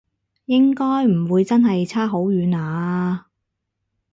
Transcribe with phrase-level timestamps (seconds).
[0.45, 3.27] 應該唔會真係差好遠啊？